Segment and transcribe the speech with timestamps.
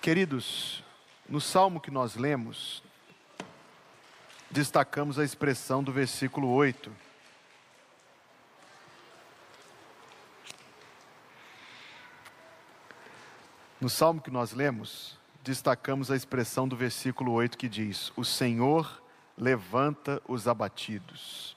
[0.00, 0.82] Queridos,
[1.28, 2.82] no salmo que nós lemos,
[4.50, 6.90] destacamos a expressão do versículo 8.
[13.78, 19.02] No salmo que nós lemos, destacamos a expressão do versículo 8 que diz: O Senhor
[19.36, 21.54] levanta os abatidos.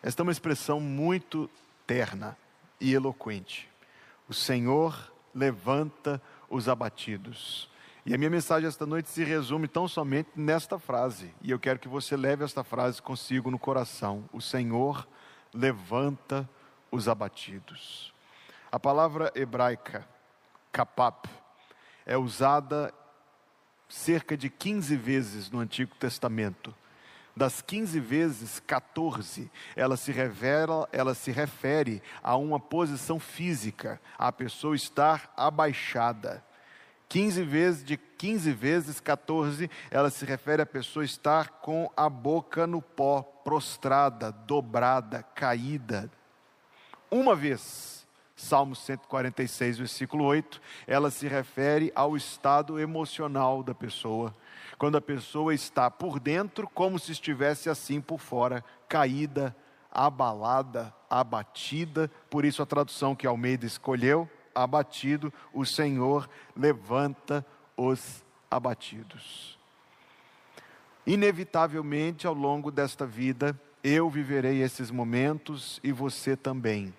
[0.00, 1.50] Esta é uma expressão muito
[1.88, 2.38] terna
[2.80, 3.68] e eloquente.
[4.28, 7.68] O Senhor levanta os abatidos.
[8.10, 11.78] E a minha mensagem esta noite se resume tão somente nesta frase, e eu quero
[11.78, 15.06] que você leve esta frase consigo no coração: O Senhor
[15.54, 16.50] levanta
[16.90, 18.12] os abatidos.
[18.72, 20.08] A palavra hebraica,
[20.72, 21.28] kapap,
[22.04, 22.92] é usada
[23.88, 26.74] cerca de 15 vezes no Antigo Testamento.
[27.36, 34.32] Das 15 vezes, 14, ela se revela, ela se refere a uma posição física, a
[34.32, 36.44] pessoa estar abaixada.
[37.10, 42.68] 15 vezes, de 15 vezes, 14, ela se refere a pessoa estar com a boca
[42.68, 46.08] no pó, prostrada, dobrada, caída.
[47.10, 54.32] Uma vez, Salmo 146, versículo 8, ela se refere ao estado emocional da pessoa.
[54.78, 59.54] Quando a pessoa está por dentro, como se estivesse assim por fora, caída,
[59.90, 62.08] abalada, abatida.
[62.30, 67.44] Por isso a tradução que Almeida escolheu abatido, o Senhor levanta
[67.76, 69.58] os abatidos.
[71.06, 76.94] Inevitavelmente, ao longo desta vida, eu viverei esses momentos e você também.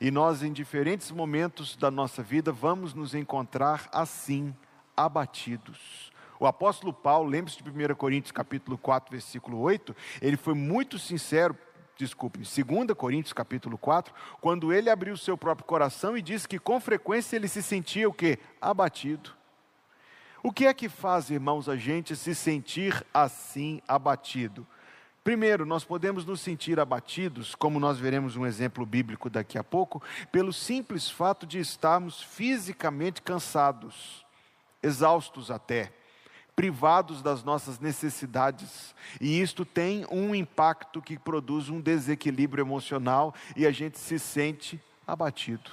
[0.00, 4.54] E nós, em diferentes momentos da nossa vida, vamos nos encontrar assim,
[4.96, 6.12] abatidos.
[6.40, 11.56] O apóstolo Paulo, lembre-se de 1 Coríntios capítulo 4, versículo 8, ele foi muito sincero
[11.98, 16.80] desculpe, 2 Coríntios capítulo 4, quando ele abriu seu próprio coração e disse que com
[16.80, 18.38] frequência ele se sentia o que?
[18.60, 19.30] Abatido.
[20.40, 24.64] O que é que faz, irmãos, a gente se sentir assim abatido?
[25.24, 30.00] Primeiro, nós podemos nos sentir abatidos, como nós veremos um exemplo bíblico daqui a pouco,
[30.30, 34.24] pelo simples fato de estarmos fisicamente cansados,
[34.80, 35.92] exaustos até
[36.58, 38.92] privados das nossas necessidades.
[39.20, 44.82] E isto tem um impacto que produz um desequilíbrio emocional e a gente se sente
[45.06, 45.70] abatido.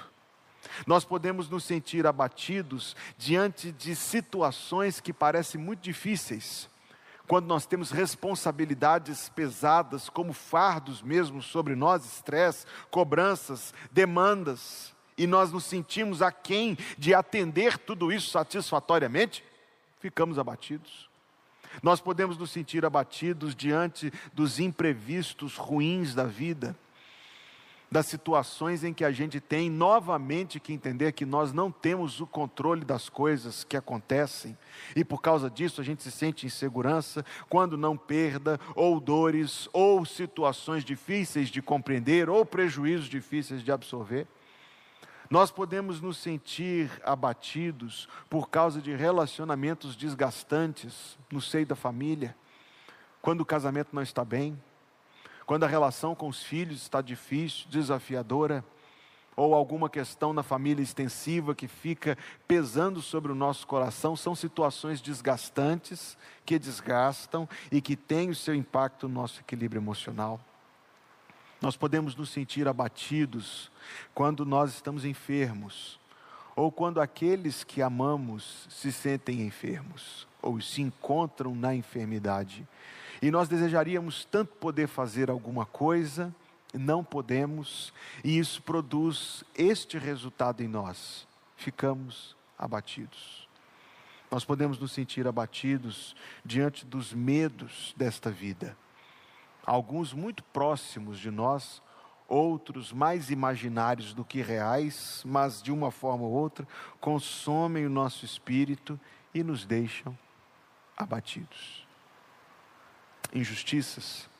[0.86, 6.68] Nós podemos nos sentir abatidos diante de situações que parecem muito difíceis.
[7.26, 15.50] Quando nós temos responsabilidades pesadas, como fardos mesmo sobre nós, estresse, cobranças, demandas, e nós
[15.50, 19.42] nos sentimos aquém de atender tudo isso satisfatoriamente,
[20.00, 21.08] ficamos abatidos.
[21.82, 26.76] Nós podemos nos sentir abatidos diante dos imprevistos ruins da vida,
[27.90, 32.26] das situações em que a gente tem novamente que entender que nós não temos o
[32.26, 34.58] controle das coisas que acontecem,
[34.94, 40.04] e por causa disso a gente se sente insegurança quando não perda, ou dores, ou
[40.04, 44.26] situações difíceis de compreender, ou prejuízos difíceis de absorver.
[45.28, 52.36] Nós podemos nos sentir abatidos por causa de relacionamentos desgastantes no seio da família,
[53.20, 54.56] quando o casamento não está bem,
[55.44, 58.64] quando a relação com os filhos está difícil, desafiadora,
[59.36, 62.16] ou alguma questão na família extensiva que fica
[62.48, 68.54] pesando sobre o nosso coração, são situações desgastantes que desgastam e que têm o seu
[68.54, 70.40] impacto no nosso equilíbrio emocional.
[71.60, 73.70] Nós podemos nos sentir abatidos
[74.14, 75.98] quando nós estamos enfermos,
[76.54, 82.66] ou quando aqueles que amamos se sentem enfermos, ou se encontram na enfermidade.
[83.22, 86.34] E nós desejaríamos tanto poder fazer alguma coisa,
[86.74, 87.92] não podemos,
[88.22, 93.48] e isso produz este resultado em nós: ficamos abatidos.
[94.30, 98.76] Nós podemos nos sentir abatidos diante dos medos desta vida
[99.66, 101.82] alguns muito próximos de nós,
[102.28, 106.66] outros mais imaginários do que reais, mas de uma forma ou outra
[107.00, 108.98] consomem o nosso espírito
[109.34, 110.16] e nos deixam
[110.96, 111.86] abatidos.
[113.34, 114.30] Injustiças,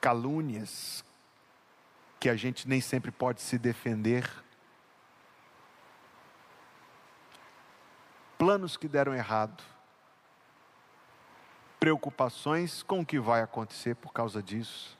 [0.00, 1.04] calúnias,
[2.20, 4.28] que a gente nem sempre pode se defender,
[8.38, 9.62] planos que deram errado,
[11.78, 14.96] preocupações com o que vai acontecer por causa disso.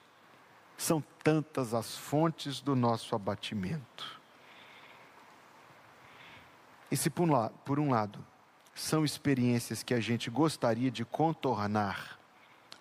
[0.77, 4.19] São tantas as fontes do nosso abatimento.
[6.91, 8.23] E se por um, lado, por um lado
[8.73, 12.17] são experiências que a gente gostaria de contornar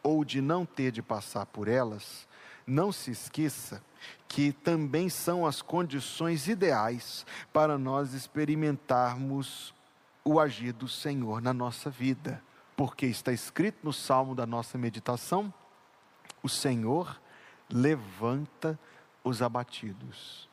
[0.02, 2.28] ou de não ter de passar por elas,
[2.66, 3.82] não se esqueça
[4.28, 9.74] que também são as condições ideais para nós experimentarmos
[10.24, 12.42] o agir do Senhor na nossa vida,
[12.76, 15.52] porque está escrito no salmo da nossa meditação:
[16.42, 17.20] o Senhor
[17.72, 18.78] levanta
[19.24, 20.48] os abatidos.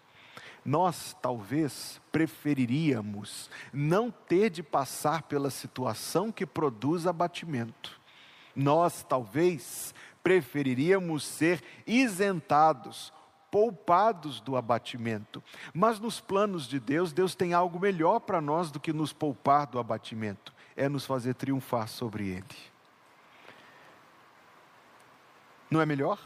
[0.65, 7.99] Nós talvez preferiríamos não ter de passar pela situação que produz abatimento.
[8.55, 9.93] Nós talvez
[10.23, 13.11] preferiríamos ser isentados,
[13.51, 15.43] poupados do abatimento.
[15.73, 19.67] Mas nos planos de Deus, Deus tem algo melhor para nós do que nos poupar
[19.67, 22.73] do abatimento é nos fazer triunfar sobre ele.
[25.69, 26.19] Não é melhor?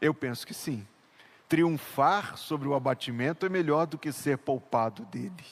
[0.00, 0.86] Eu penso que sim
[1.52, 5.44] triunfar sobre o abatimento é melhor do que ser poupado dele.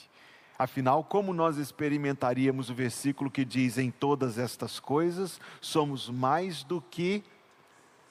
[0.57, 6.81] Afinal, como nós experimentaríamos o versículo que diz: em todas estas coisas somos mais do
[6.81, 7.23] que,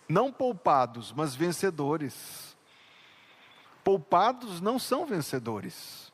[0.08, 2.56] não poupados, mas vencedores.
[3.82, 6.09] Poupados não são vencedores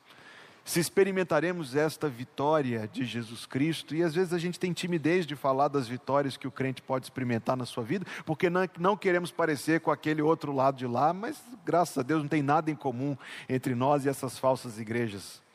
[0.67, 5.37] se experimentaremos esta vitória de Jesus Cristo, e às vezes a gente tem timidez de
[5.37, 9.31] falar das vitórias que o crente pode experimentar na sua vida, porque não, não queremos
[9.31, 12.75] parecer com aquele outro lado de lá, mas graças a Deus não tem nada em
[12.75, 13.17] comum
[13.49, 15.46] entre nós e essas falsas igrejas.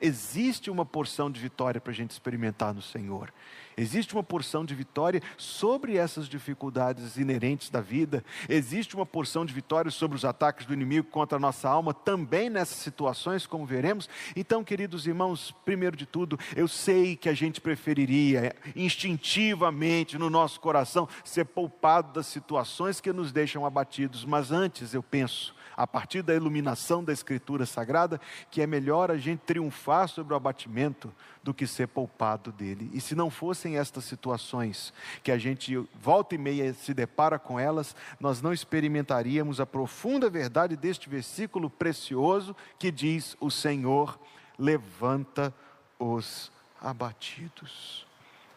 [0.00, 3.32] Existe uma porção de vitória para a gente experimentar no Senhor.
[3.76, 8.24] Existe uma porção de vitória sobre essas dificuldades inerentes da vida.
[8.48, 12.50] Existe uma porção de vitória sobre os ataques do inimigo contra a nossa alma, também
[12.50, 14.08] nessas situações, como veremos.
[14.34, 20.58] Então, queridos irmãos, primeiro de tudo, eu sei que a gente preferiria instintivamente no nosso
[20.58, 26.22] coração ser poupado das situações que nos deixam abatidos, mas antes eu penso a partir
[26.22, 28.20] da iluminação da Escritura Sagrada,
[28.50, 32.90] que é melhor a gente triunfar sobre o abatimento do que ser poupado dele.
[32.92, 34.92] E se não fossem estas situações
[35.22, 40.28] que a gente volta e meia se depara com elas, nós não experimentaríamos a profunda
[40.28, 44.18] verdade deste versículo precioso que diz: O Senhor
[44.58, 45.54] levanta
[45.96, 48.04] os abatidos.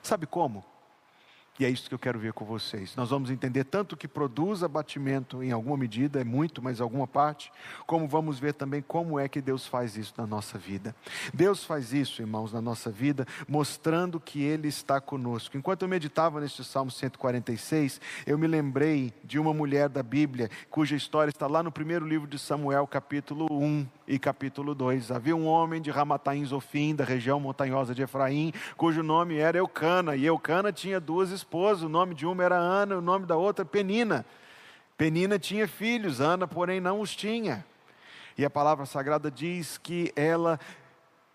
[0.01, 0.70] Sabe como?
[1.61, 2.95] E é isso que eu quero ver com vocês.
[2.95, 7.51] Nós vamos entender tanto que produz abatimento em alguma medida, é muito, mas alguma parte,
[7.85, 10.95] como vamos ver também como é que Deus faz isso na nossa vida.
[11.31, 15.55] Deus faz isso, irmãos, na nossa vida, mostrando que Ele está conosco.
[15.55, 20.95] Enquanto eu meditava neste Salmo 146, eu me lembrei de uma mulher da Bíblia, cuja
[20.95, 25.11] história está lá no primeiro livro de Samuel, capítulo 1 e capítulo 2.
[25.11, 30.15] Havia um homem de Ramataim Zofim, da região montanhosa de Efraim, cujo nome era Eucana,
[30.15, 33.35] e Eucana tinha duas esposas esposa, o nome de uma era Ana, o nome da
[33.35, 34.25] outra Penina.
[34.97, 37.65] Penina tinha filhos, Ana, porém, não os tinha.
[38.37, 40.57] E a palavra sagrada diz que ela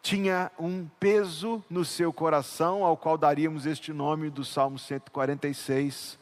[0.01, 6.19] tinha um peso no seu coração, ao qual daríamos este nome do Salmo 146.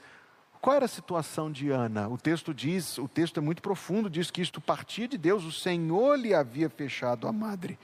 [0.61, 2.09] Qual era a situação de Ana?
[2.09, 5.53] O texto diz, o texto é muito profundo, diz que isto partia de Deus, o
[5.53, 7.79] Senhor lhe havia fechado a madre.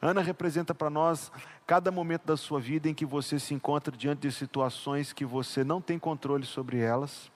[0.00, 1.32] Ana representa para nós
[1.66, 5.64] cada momento da sua vida em que você se encontra diante de situações que você
[5.64, 7.30] não tem controle sobre elas,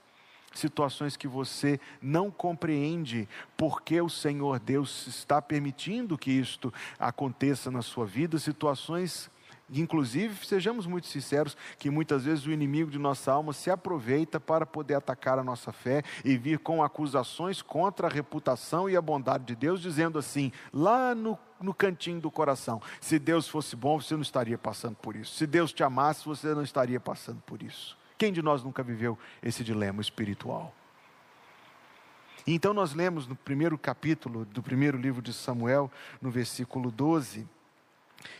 [0.54, 7.82] situações que você não compreende porque o Senhor Deus está permitindo que isto aconteça na
[7.82, 9.30] sua vida, situações
[9.80, 14.66] Inclusive, sejamos muito sinceros, que muitas vezes o inimigo de nossa alma se aproveita para
[14.66, 19.44] poder atacar a nossa fé e vir com acusações contra a reputação e a bondade
[19.44, 24.14] de Deus, dizendo assim, lá no, no cantinho do coração: se Deus fosse bom, você
[24.14, 25.34] não estaria passando por isso.
[25.34, 27.96] Se Deus te amasse, você não estaria passando por isso.
[28.18, 30.74] Quem de nós nunca viveu esse dilema espiritual?
[32.46, 35.90] Então, nós lemos no primeiro capítulo do primeiro livro de Samuel,
[36.20, 37.48] no versículo 12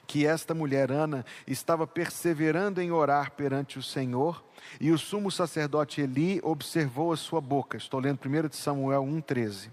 [0.06, 4.44] que esta mulher Ana estava perseverando em orar perante o Senhor,
[4.80, 7.76] e o sumo sacerdote Eli observou a sua boca.
[7.76, 9.70] Estou lendo 1 de Samuel 1:13.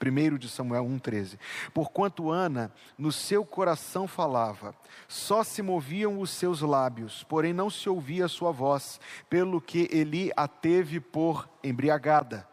[0.00, 1.38] 1 de Samuel 1,13.
[1.72, 4.74] Porquanto Ana no seu coração falava,
[5.08, 9.88] só se moviam os seus lábios, porém não se ouvia a sua voz, pelo que
[9.90, 12.46] Eli a teve por embriagada.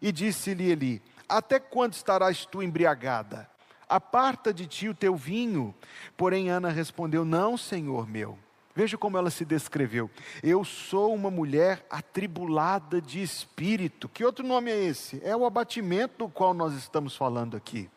[0.00, 3.48] E disse-lhe Eli: Até quando estarás tu embriagada?
[3.88, 5.74] Aparta de ti o teu vinho.
[6.16, 8.38] Porém, Ana respondeu: Não, senhor meu.
[8.76, 10.10] Veja como ela se descreveu.
[10.42, 14.06] Eu sou uma mulher atribulada de espírito.
[14.06, 15.18] Que outro nome é esse?
[15.24, 17.88] É o abatimento do qual nós estamos falando aqui.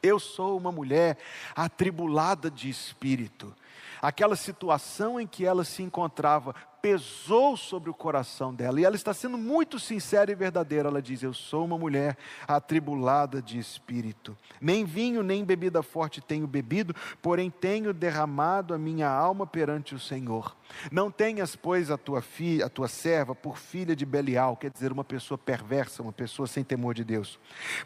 [0.00, 1.18] Eu sou uma mulher
[1.56, 3.52] atribulada de espírito.
[4.00, 6.54] Aquela situação em que ela se encontrava
[6.86, 8.80] pesou sobre o coração dela.
[8.80, 10.88] E ela está sendo muito sincera e verdadeira.
[10.88, 14.38] Ela diz: Eu sou uma mulher atribulada de espírito.
[14.60, 19.98] Nem vinho, nem bebida forte tenho bebido, porém tenho derramado a minha alma perante o
[19.98, 20.56] Senhor.
[20.92, 24.92] Não tenhas, pois, a tua filha, a tua serva, por filha de Belial, quer dizer,
[24.92, 27.36] uma pessoa perversa, uma pessoa sem temor de Deus.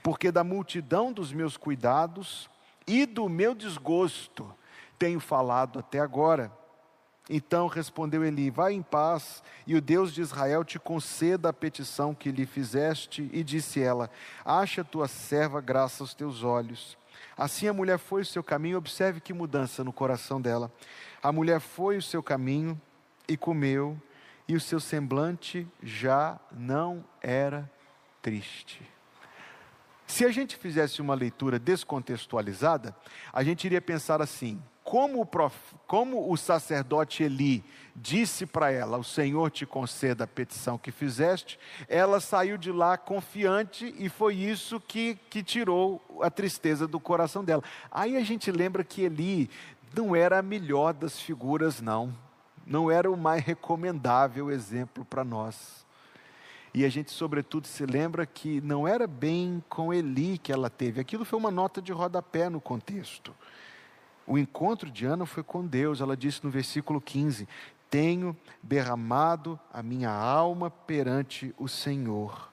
[0.02, 2.50] Porque da multidão dos meus cuidados
[2.86, 4.52] e do meu desgosto,
[5.00, 6.52] tenho falado até agora.
[7.28, 12.14] Então respondeu Eli: Vai em paz, e o Deus de Israel te conceda a petição
[12.14, 13.30] que lhe fizeste.
[13.32, 14.10] E disse ela:
[14.44, 16.98] Acha tua serva graça aos teus olhos.
[17.36, 20.70] Assim a mulher foi o seu caminho, observe que mudança no coração dela.
[21.22, 22.78] A mulher foi o seu caminho
[23.26, 24.00] e comeu,
[24.46, 27.70] e o seu semblante já não era
[28.20, 28.82] triste.
[30.06, 32.94] Se a gente fizesse uma leitura descontextualizada,
[33.32, 35.54] a gente iria pensar assim: como o, prof...
[35.86, 37.62] como o sacerdote Eli
[37.94, 42.98] disse para ela: O Senhor te conceda a petição que fizeste, ela saiu de lá
[42.98, 47.62] confiante e foi isso que, que tirou a tristeza do coração dela.
[47.88, 49.48] Aí a gente lembra que Eli
[49.94, 52.12] não era a melhor das figuras, não,
[52.66, 55.86] não era o mais recomendável exemplo para nós.
[56.74, 61.00] E a gente, sobretudo, se lembra que não era bem com Eli que ela teve.
[61.00, 63.32] Aquilo foi uma nota de rodapé no contexto.
[64.30, 66.00] O encontro de Ana foi com Deus.
[66.00, 67.48] Ela disse no versículo 15:
[67.90, 72.52] Tenho derramado a minha alma perante o Senhor.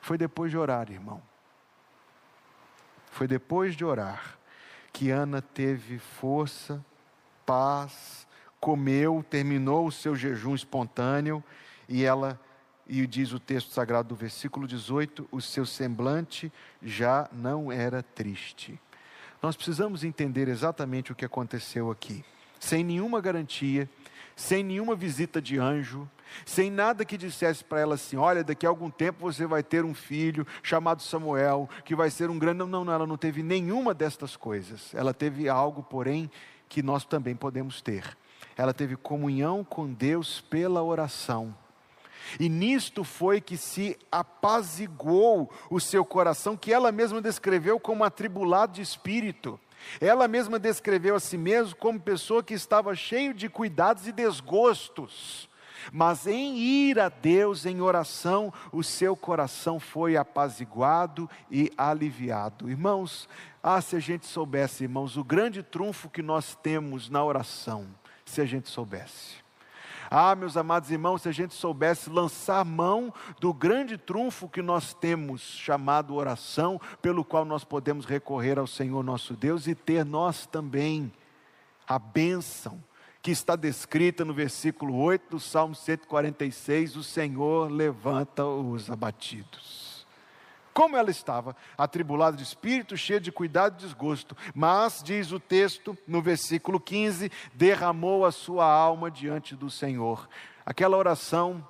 [0.00, 1.22] Foi depois de orar, irmão.
[3.12, 4.36] Foi depois de orar
[4.92, 6.84] que Ana teve força,
[7.46, 8.26] paz,
[8.58, 11.44] comeu, terminou o seu jejum espontâneo
[11.88, 12.40] e ela
[12.88, 16.52] e diz o texto sagrado do versículo 18: o seu semblante
[16.82, 18.80] já não era triste.
[19.42, 22.24] Nós precisamos entender exatamente o que aconteceu aqui,
[22.58, 23.88] sem nenhuma garantia,
[24.34, 26.08] sem nenhuma visita de anjo,
[26.44, 29.84] sem nada que dissesse para ela assim: olha, daqui a algum tempo você vai ter
[29.84, 32.58] um filho chamado Samuel, que vai ser um grande.
[32.58, 34.94] Não, não, ela não teve nenhuma destas coisas.
[34.94, 36.30] Ela teve algo, porém,
[36.68, 38.16] que nós também podemos ter.
[38.56, 41.54] Ela teve comunhão com Deus pela oração.
[42.38, 48.72] E nisto foi que se apaziguou o seu coração, que ela mesma descreveu como atribulado
[48.74, 49.58] de espírito.
[50.00, 55.48] Ela mesma descreveu a si mesma como pessoa que estava cheio de cuidados e desgostos.
[55.92, 62.68] Mas em ir a Deus em oração, o seu coração foi apaziguado e aliviado.
[62.68, 63.28] Irmãos,
[63.62, 67.86] ah, se a gente soubesse, irmãos, o grande trunfo que nós temos na oração,
[68.24, 69.47] se a gente soubesse.
[70.10, 74.94] Ah, meus amados irmãos, se a gente soubesse lançar mão do grande trunfo que nós
[74.94, 80.46] temos, chamado oração, pelo qual nós podemos recorrer ao Senhor nosso Deus e ter nós
[80.46, 81.12] também
[81.86, 82.82] a bênção
[83.20, 89.77] que está descrita no versículo 8 do Salmo 146: o Senhor levanta os abatidos
[90.78, 94.36] como ela estava, atribulada de espírito, cheia de cuidado e desgosto.
[94.54, 100.28] Mas, diz o texto, no versículo 15, derramou a sua alma diante do Senhor.
[100.64, 101.66] Aquela oração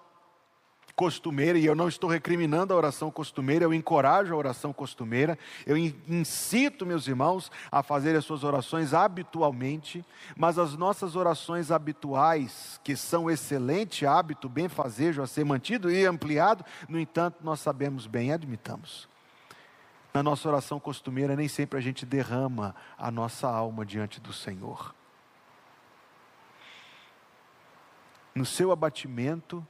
[0.99, 5.77] costumeira, e eu não estou recriminando a oração costumeira, eu encorajo a oração costumeira, eu
[5.77, 10.05] incito meus irmãos a fazer as suas orações habitualmente,
[10.37, 16.05] mas as nossas orações habituais, que são excelente hábito, bem fazejo a ser mantido e
[16.05, 19.09] ampliado, no entanto, nós sabemos bem, admitamos.
[20.13, 24.93] Na nossa oração costumeira, nem sempre a gente derrama a nossa alma diante do Senhor.
[28.35, 29.65] No seu abatimento,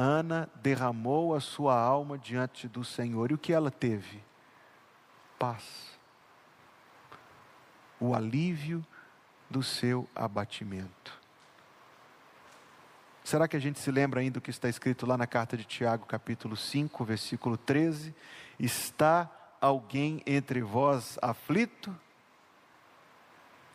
[0.00, 3.30] Ana derramou a sua alma diante do Senhor.
[3.30, 4.24] E o que ela teve?
[5.38, 5.62] Paz.
[8.00, 8.82] O alívio
[9.50, 11.20] do seu abatimento.
[13.22, 15.64] Será que a gente se lembra ainda do que está escrito lá na carta de
[15.64, 18.14] Tiago, capítulo 5, versículo 13?
[18.58, 19.30] Está
[19.60, 21.94] alguém entre vós aflito?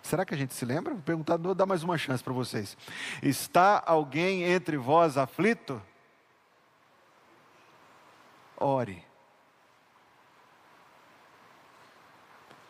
[0.02, 0.96] Será que a gente se lembra?
[0.96, 2.76] Vou perguntar, vou dar mais uma chance para vocês.
[3.22, 5.80] Está alguém entre vós aflito?
[8.58, 9.06] Ore.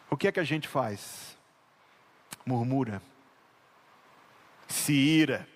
[0.09, 1.37] O que é que a gente faz?
[2.45, 3.01] Murmura,
[4.67, 5.47] se ira,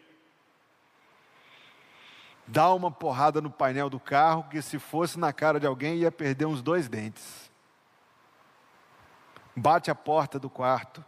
[2.48, 6.12] dá uma porrada no painel do carro que se fosse na cara de alguém ia
[6.12, 7.50] perder uns dois dentes.
[9.56, 11.06] Bate a porta do quarto.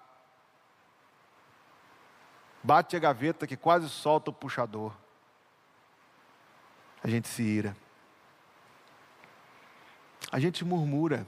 [2.63, 4.93] Bate a gaveta que quase solta o puxador.
[7.03, 7.75] A gente se ira
[10.31, 11.27] a gente murmura,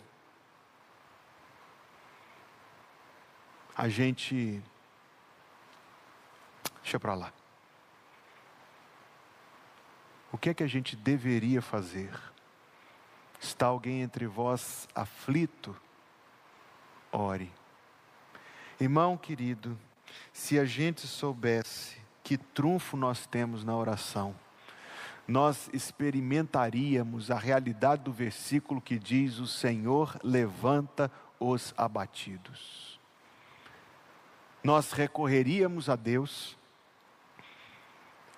[3.76, 4.62] a gente.
[6.82, 7.34] Deixa para lá.
[10.32, 12.12] O que é que a gente deveria fazer?
[13.40, 15.76] Está alguém entre vós aflito?
[17.12, 17.52] Ore.
[18.80, 19.78] Irmão querido,
[20.32, 24.36] se a gente soubesse que trunfo nós temos na oração,
[25.28, 33.00] nós experimentaríamos a realidade do versículo que diz: O Senhor levanta os abatidos.
[34.64, 36.58] nós recorreríamos a Deus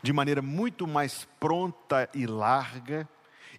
[0.06, 3.10] de maneira muito mais pronta e larga,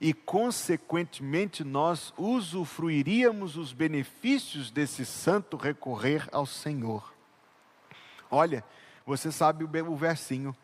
[0.00, 7.12] e, consequentemente, nós usufruiríamos os benefícios desse santo recorrer ao Senhor.
[8.30, 8.64] Olha,
[9.04, 10.54] você sabe o versinho.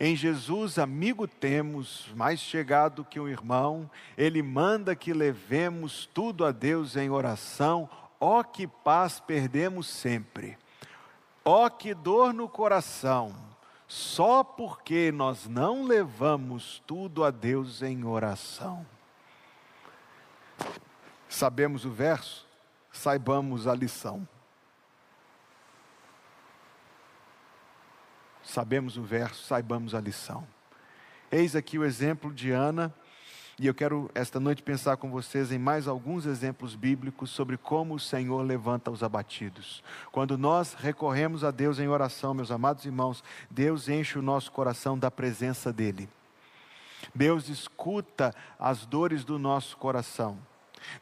[0.00, 6.52] Em Jesus, amigo temos, mais chegado que um irmão, ele manda que levemos tudo a
[6.52, 7.90] Deus em oração,
[8.20, 10.56] ó que paz perdemos sempre,
[11.44, 13.34] ó que dor no coração,
[13.88, 18.86] só porque nós não levamos tudo a Deus em oração.
[21.28, 22.46] Sabemos o verso,
[22.92, 24.28] saibamos a lição.
[28.48, 30.46] Sabemos o verso, saibamos a lição.
[31.30, 32.92] Eis aqui o exemplo de Ana
[33.60, 37.94] e eu quero esta noite pensar com vocês em mais alguns exemplos bíblicos sobre como
[37.94, 39.84] o Senhor levanta os abatidos.
[40.10, 44.98] Quando nós recorremos a Deus em oração, meus amados irmãos, Deus enche o nosso coração
[44.98, 46.08] da presença dEle.
[47.14, 50.38] Deus escuta as dores do nosso coração.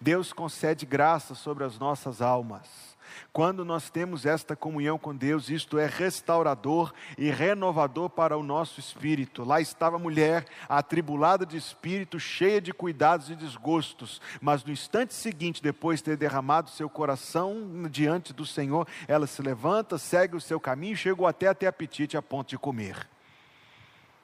[0.01, 2.96] Deus concede graça sobre as nossas almas.
[3.33, 8.81] Quando nós temos esta comunhão com Deus, isto é restaurador e renovador para o nosso
[8.81, 9.45] espírito.
[9.45, 15.15] Lá estava a mulher, atribulada de espírito, cheia de cuidados e desgostos, mas no instante
[15.15, 20.41] seguinte, depois de ter derramado seu coração diante do Senhor, ela se levanta, segue o
[20.41, 23.09] seu caminho chegou até a ter apetite a ponto de comer.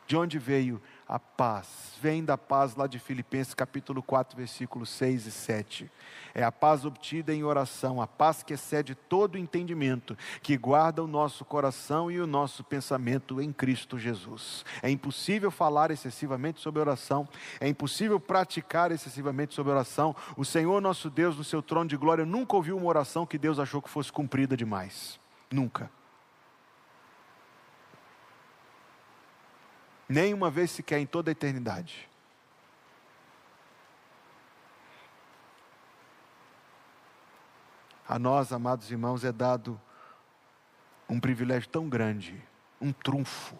[0.05, 1.93] De onde veio a paz?
[2.01, 5.91] Vem da paz lá de Filipenses capítulo 4, versículos 6 e 7.
[6.35, 11.07] É a paz obtida em oração, a paz que excede todo entendimento, que guarda o
[11.07, 14.65] nosso coração e o nosso pensamento em Cristo Jesus.
[14.83, 17.29] É impossível falar excessivamente sobre oração,
[17.61, 20.17] é impossível praticar excessivamente sobre oração.
[20.35, 23.59] O Senhor nosso Deus, no seu trono de glória, nunca ouviu uma oração que Deus
[23.59, 25.21] achou que fosse cumprida demais.
[25.51, 25.91] Nunca.
[30.13, 32.07] Nem uma vez sequer em toda a eternidade.
[38.07, 39.81] A nós, amados irmãos, é dado
[41.09, 42.39] um privilégio tão grande,
[42.79, 43.57] um trunfo,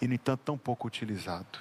[0.00, 1.58] e no entanto tão pouco utilizado,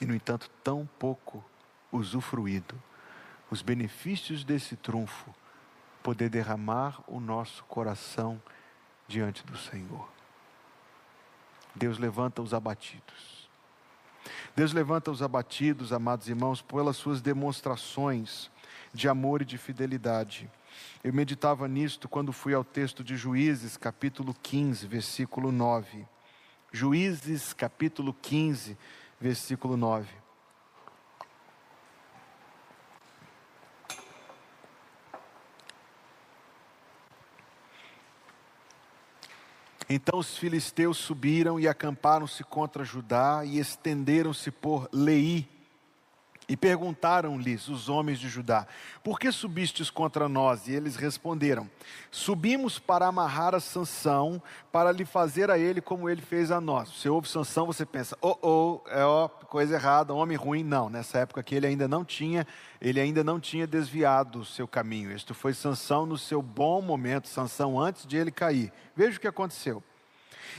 [0.00, 1.44] e no entanto tão pouco
[1.92, 2.82] usufruído.
[3.48, 5.32] Os benefícios desse trunfo,
[6.02, 8.42] poder derramar o nosso coração
[9.06, 10.17] diante do Senhor.
[11.78, 13.48] Deus levanta os abatidos.
[14.54, 18.50] Deus levanta os abatidos, amados irmãos, pelas suas demonstrações
[18.92, 20.50] de amor e de fidelidade.
[21.02, 26.04] Eu meditava nisto quando fui ao texto de Juízes, capítulo 15, versículo 9.
[26.72, 28.76] Juízes, capítulo 15,
[29.20, 30.08] versículo 9.
[39.88, 45.48] Então os filisteus subiram e acamparam-se contra Judá e estenderam-se por Lei.
[46.48, 48.66] E perguntaram-lhes os homens de Judá:
[49.04, 50.66] Por que subistes contra nós?
[50.66, 51.68] E eles responderam:
[52.10, 56.88] Subimos para amarrar a Sansão, para lhe fazer a ele como ele fez a nós.
[56.88, 60.64] Você ouve Sansão, você pensa: Oh, oh, é ó, coisa errada, homem ruim.
[60.64, 62.46] Não, nessa época aqui ele ainda não tinha,
[62.80, 65.12] ele ainda não tinha desviado o seu caminho.
[65.12, 68.72] Isto foi Sansão no seu bom momento, Sansão antes de ele cair.
[68.96, 69.82] Veja o que aconteceu.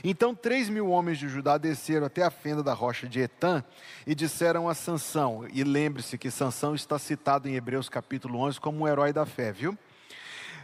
[0.02, 3.62] Então três mil homens de Judá desceram até a fenda da rocha de Etã
[4.06, 8.80] e disseram a Sansão, e lembre-se que Sansão está citado em Hebreus capítulo 11 como
[8.80, 9.76] um herói da fé, viu?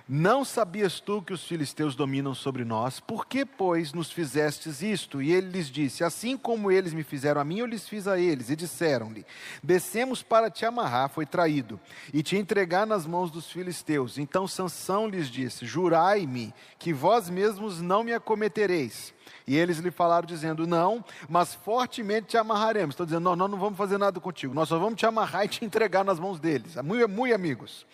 [0.08, 3.00] Não sabias tu que os filisteus dominam sobre nós?
[3.00, 5.20] Por que, pois, nos fizestes isto?
[5.20, 8.16] E ele lhes disse: Assim como eles me fizeram a mim, eu lhes fiz a
[8.16, 8.48] eles.
[8.48, 9.26] E disseram-lhe:
[9.60, 11.80] Descemos para te amarrar, foi traído,
[12.14, 14.16] e te entregar nas mãos dos filisteus.
[14.16, 19.12] Então Sansão lhes disse: Jurai-me que vós mesmos não me acometereis.
[19.44, 22.92] E eles lhe falaram, dizendo: Não, mas fortemente te amarraremos.
[22.92, 25.64] Estou dizendo: Nós não vamos fazer nada contigo, nós só vamos te amarrar e te
[25.64, 26.76] entregar nas mãos deles.
[26.76, 27.84] Muito, muito amigos.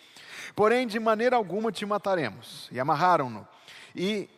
[0.55, 2.67] Porém, de maneira alguma te mataremos.
[2.71, 3.47] E amarraram-no.
[3.95, 4.29] E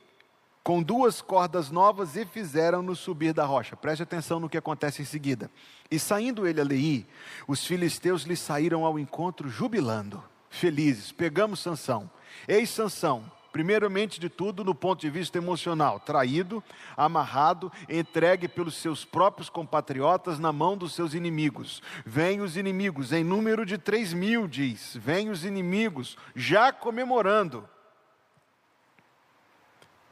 [0.66, 3.76] com duas cordas novas e fizeram-no subir da rocha.
[3.76, 5.52] Preste atenção no que acontece em seguida.
[5.92, 7.06] E saindo ele a Leí,
[7.48, 11.12] os filisteus lhe saíram ao encontro jubilando, felizes.
[11.12, 12.10] Pegamos Sansão.
[12.48, 16.62] Eis Sansão, Primeiramente de tudo, no ponto de vista emocional, traído,
[16.98, 21.82] amarrado, entregue pelos seus próprios compatriotas na mão dos seus inimigos.
[22.06, 24.98] Vêm os inimigos, em número de três mil, diz.
[24.98, 27.66] Vêm os inimigos, já comemorando.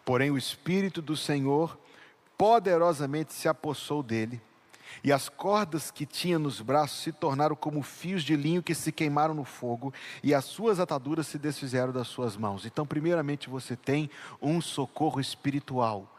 [0.06, 1.78] Porém, o Espírito do Senhor
[2.38, 4.42] poderosamente se apossou dele
[5.04, 8.92] E as cordas que tinha nos braços se tornaram como fios de linho que se
[8.92, 12.66] queimaram no fogo, e as suas ataduras se desfizeram das suas mãos.
[12.66, 14.10] Então, primeiramente, você tem
[14.42, 16.14] um socorro espiritual.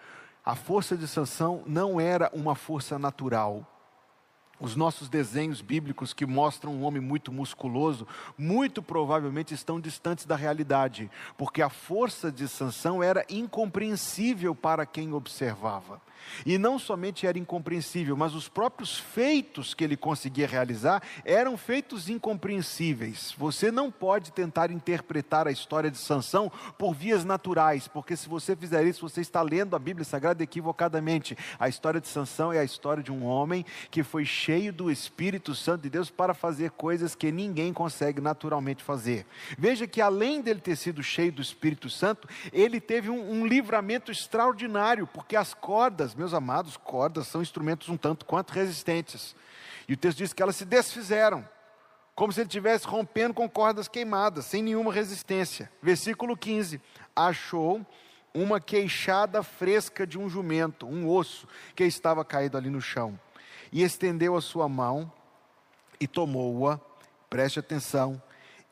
[0.45, 3.67] A força de Sansão não era uma força natural,
[4.61, 8.07] os nossos desenhos bíblicos que mostram um homem muito musculoso,
[8.39, 15.13] muito provavelmente estão distantes da realidade, porque a força de Sansão era incompreensível para quem
[15.13, 16.01] observava.
[16.45, 22.09] E não somente era incompreensível, mas os próprios feitos que ele conseguia realizar eram feitos
[22.09, 23.35] incompreensíveis.
[23.39, 28.55] Você não pode tentar interpretar a história de Sansão por vias naturais, porque se você
[28.57, 31.37] fizer isso, você está lendo a Bíblia Sagrada equivocadamente.
[31.59, 35.55] A história de Sansão é a história de um homem que foi cheio do Espírito
[35.55, 39.27] Santo de Deus para fazer coisas que ninguém consegue naturalmente fazer.
[39.59, 44.11] Veja que além dele ter sido cheio do Espírito Santo, ele teve um, um livramento
[44.11, 49.35] extraordinário, porque as cordas meus amados, cordas são instrumentos um tanto quanto resistentes.
[49.89, 51.47] E o texto diz que elas se desfizeram,
[52.15, 55.71] como se ele estivesse rompendo com cordas queimadas, sem nenhuma resistência.
[55.83, 56.81] Versículo 15:
[57.15, 57.85] Achou
[58.33, 63.19] uma queixada fresca de um jumento, um osso, que estava caído ali no chão.
[63.73, 65.13] E estendeu a sua mão
[66.01, 66.81] e tomou-a,
[67.29, 68.23] preste atenção,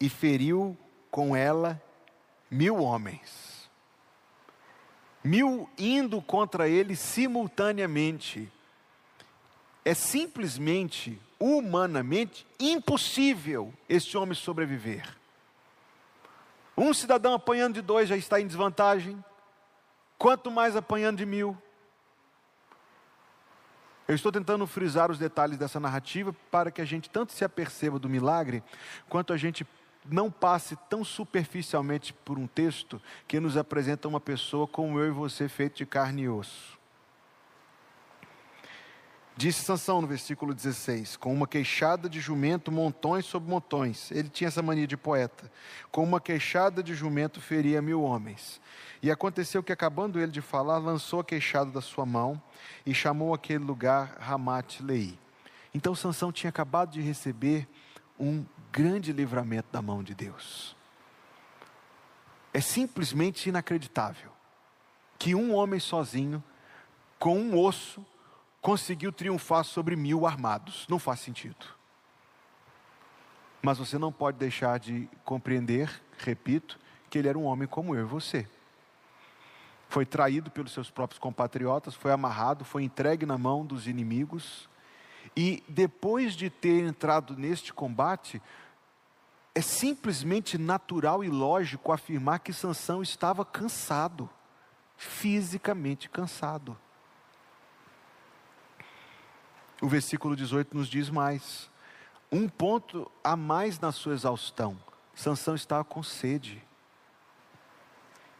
[0.01, 0.77] e feriu
[1.11, 1.81] com ela
[2.51, 3.52] mil homens
[5.23, 8.51] mil indo contra ele simultaneamente.
[9.85, 15.17] É simplesmente, humanamente, impossível este homem sobreviver.
[16.77, 19.23] Um cidadão apanhando de dois já está em desvantagem,
[20.17, 21.57] quanto mais apanhando de mil.
[24.07, 27.99] Eu estou tentando frisar os detalhes dessa narrativa para que a gente tanto se aperceba
[27.99, 28.63] do milagre,
[29.09, 29.67] quanto a gente
[30.05, 35.11] não passe tão superficialmente por um texto que nos apresenta uma pessoa como eu e
[35.11, 36.79] você, feito de carne e osso.
[39.35, 44.11] Disse Sansão no versículo 16: Com uma queixada de jumento, montões sobre montões.
[44.11, 45.51] Ele tinha essa mania de poeta.
[45.91, 48.61] Com uma queixada de jumento, feria mil homens.
[49.03, 52.41] E aconteceu que, acabando ele de falar, lançou a queixada da sua mão
[52.85, 55.19] e chamou aquele lugar Ramat Lei.
[55.75, 57.67] Então Sansão tinha acabado de receber
[58.21, 60.75] um grande livramento da mão de Deus.
[62.55, 64.33] É simplesmente inacreditável
[65.19, 66.43] que um homem sozinho,
[67.19, 68.05] com um osso,
[68.61, 70.87] conseguiu triunfar sobre mil armados.
[70.89, 71.67] Não faz sentido.
[73.61, 78.01] Mas você não pode deixar de compreender, repito, que ele era um homem como eu
[78.01, 78.49] e você.
[79.89, 84.69] Foi traído pelos seus próprios compatriotas, foi amarrado, foi entregue na mão dos inimigos.
[85.37, 88.40] E depois de ter entrado neste combate,
[89.55, 94.29] é simplesmente natural e lógico afirmar que Sansão estava cansado,
[94.97, 96.77] fisicamente cansado.
[99.81, 101.68] O versículo 18 nos diz mais.
[102.31, 104.79] Um ponto a mais na sua exaustão.
[105.14, 106.62] Sansão estava com sede.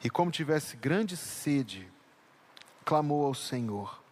[0.05, 1.90] E como tivesse grande sede,
[2.85, 4.02] clamou ao Senhor: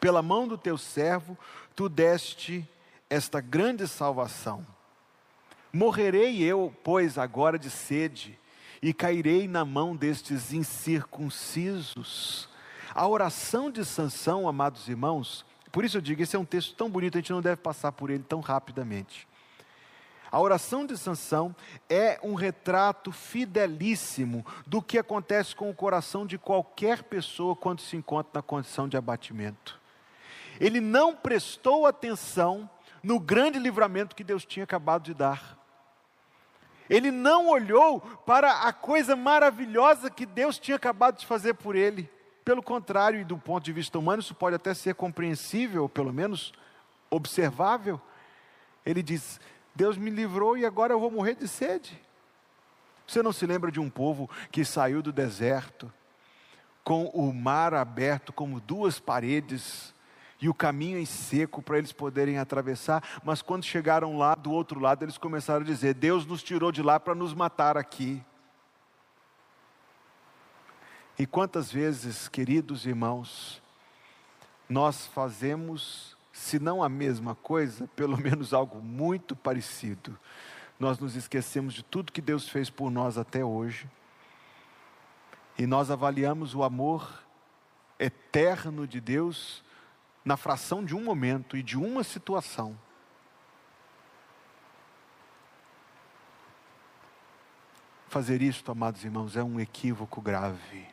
[0.00, 1.36] Pela mão do teu servo,
[1.78, 2.68] tu deste
[3.08, 4.66] esta grande salvação
[5.72, 8.38] Morrerei eu, pois, agora de sede,
[8.80, 12.48] e cairei na mão destes incircuncisos.
[12.94, 16.88] A oração de Sansão, amados irmãos, por isso eu digo, esse é um texto tão
[16.88, 19.28] bonito, a gente não deve passar por ele tão rapidamente.
[20.32, 21.54] A oração de Sansão
[21.88, 27.96] é um retrato fidelíssimo do que acontece com o coração de qualquer pessoa quando se
[27.96, 29.77] encontra na condição de abatimento.
[30.60, 32.68] Ele não prestou atenção
[33.02, 35.56] no grande livramento que Deus tinha acabado de dar.
[36.88, 42.10] Ele não olhou para a coisa maravilhosa que Deus tinha acabado de fazer por ele.
[42.44, 46.52] Pelo contrário, e do ponto de vista humano, isso pode até ser compreensível, pelo menos
[47.10, 48.00] observável.
[48.86, 49.38] Ele diz:
[49.74, 52.00] Deus me livrou e agora eu vou morrer de sede.
[53.06, 55.92] Você não se lembra de um povo que saiu do deserto,
[56.82, 59.94] com o mar aberto como duas paredes,
[60.40, 64.78] e o caminho em seco para eles poderem atravessar, mas quando chegaram lá do outro
[64.78, 68.22] lado, eles começaram a dizer: Deus nos tirou de lá para nos matar aqui.
[71.18, 73.60] E quantas vezes, queridos irmãos,
[74.68, 80.16] nós fazemos, se não a mesma coisa, pelo menos algo muito parecido.
[80.78, 83.90] Nós nos esquecemos de tudo que Deus fez por nós até hoje,
[85.58, 87.24] e nós avaliamos o amor
[87.98, 89.64] eterno de Deus
[90.28, 92.78] na fração de um momento e de uma situação.
[98.08, 100.86] Fazer isto, amados irmãos, é um equívoco grave.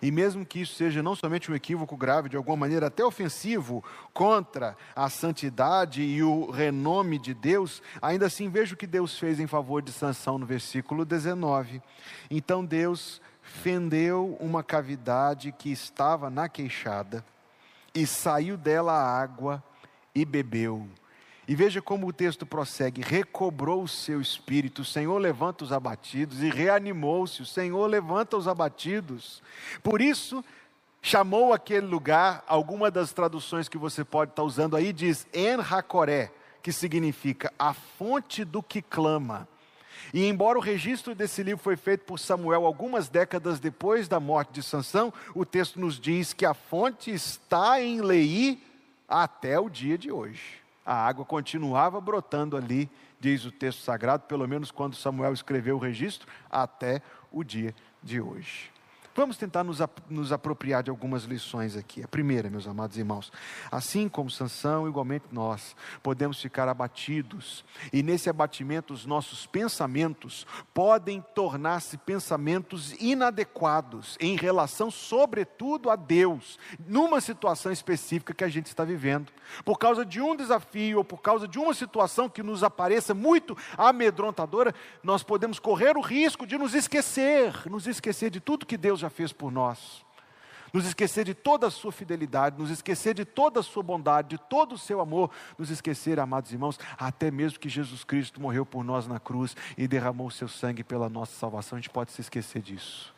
[0.00, 3.84] E mesmo que isso seja não somente um equívoco grave, de alguma maneira até ofensivo
[4.14, 9.38] contra a santidade e o renome de Deus, ainda assim veja o que Deus fez
[9.38, 11.82] em favor de Sansão no versículo 19.
[12.30, 17.22] Então Deus fendeu uma cavidade que estava na queixada
[17.94, 19.62] e saiu dela a água
[20.14, 20.88] e bebeu.
[21.46, 26.42] E veja como o texto prossegue: recobrou o seu espírito, o Senhor levanta os abatidos,
[26.42, 29.42] e reanimou-se, o Senhor levanta os abatidos.
[29.82, 30.44] Por isso,
[31.02, 36.30] chamou aquele lugar, alguma das traduções que você pode estar usando aí diz En Hakoré,
[36.62, 39.48] que significa a fonte do que clama.
[40.12, 44.52] E embora o registro desse livro foi feito por Samuel algumas décadas depois da morte
[44.52, 48.62] de Sansão, o texto nos diz que a fonte está em Leí
[49.08, 50.60] até o dia de hoje
[50.90, 55.78] a água continuava brotando ali, diz o texto sagrado, pelo menos quando Samuel escreveu o
[55.78, 58.72] registro, até o dia de hoje.
[59.12, 62.00] Vamos tentar nos, nos apropriar de algumas lições aqui.
[62.00, 63.32] A primeira, meus amados irmãos,
[63.70, 71.20] assim como Sansão, igualmente nós podemos ficar abatidos, e nesse abatimento os nossos pensamentos podem
[71.34, 78.84] tornar-se pensamentos inadequados em relação, sobretudo, a Deus, numa situação específica que a gente está
[78.84, 79.32] vivendo,
[79.64, 83.58] por causa de um desafio ou por causa de uma situação que nos apareça muito
[83.76, 88.99] amedrontadora, nós podemos correr o risco de nos esquecer, nos esquecer de tudo que Deus
[89.00, 90.04] já fez por nós.
[90.72, 94.38] Nos esquecer de toda a sua fidelidade, nos esquecer de toda a sua bondade, de
[94.38, 98.84] todo o seu amor, nos esquecer, amados irmãos, até mesmo que Jesus Cristo morreu por
[98.84, 102.20] nós na cruz e derramou o seu sangue pela nossa salvação, a gente pode se
[102.20, 103.12] esquecer disso.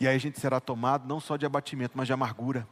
[0.00, 2.66] E aí a gente será tomado não só de abatimento, mas de amargura,